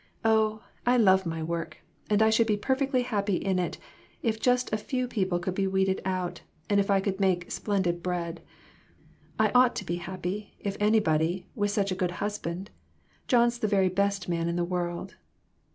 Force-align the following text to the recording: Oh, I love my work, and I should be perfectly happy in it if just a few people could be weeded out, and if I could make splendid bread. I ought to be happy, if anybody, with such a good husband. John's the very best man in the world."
Oh, 0.25 0.63
I 0.83 0.97
love 0.97 1.27
my 1.27 1.43
work, 1.43 1.77
and 2.09 2.23
I 2.23 2.31
should 2.31 2.47
be 2.47 2.57
perfectly 2.57 3.03
happy 3.03 3.35
in 3.35 3.59
it 3.59 3.77
if 4.23 4.39
just 4.39 4.73
a 4.73 4.77
few 4.77 5.07
people 5.07 5.37
could 5.37 5.53
be 5.53 5.67
weeded 5.67 6.01
out, 6.05 6.41
and 6.71 6.79
if 6.79 6.89
I 6.89 6.99
could 6.99 7.19
make 7.19 7.51
splendid 7.51 8.01
bread. 8.01 8.41
I 9.37 9.51
ought 9.53 9.75
to 9.75 9.85
be 9.85 9.97
happy, 9.97 10.55
if 10.59 10.75
anybody, 10.79 11.45
with 11.53 11.69
such 11.69 11.91
a 11.91 11.95
good 11.95 12.13
husband. 12.17 12.71
John's 13.27 13.59
the 13.59 13.67
very 13.67 13.89
best 13.89 14.27
man 14.27 14.47
in 14.49 14.55
the 14.55 14.65
world." 14.65 15.17